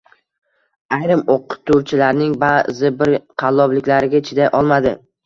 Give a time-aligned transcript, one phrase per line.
[0.95, 3.13] Ayrim o‘qituvchilarning ba’zi bir
[3.43, 4.95] qallobliklariga chiday olmadi.